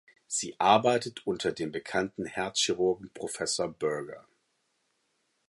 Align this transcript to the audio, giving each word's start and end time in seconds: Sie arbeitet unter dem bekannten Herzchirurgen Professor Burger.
Sie 0.25 0.59
arbeitet 0.59 1.27
unter 1.27 1.51
dem 1.51 1.71
bekannten 1.71 2.25
Herzchirurgen 2.25 3.11
Professor 3.13 3.67
Burger. 3.67 4.25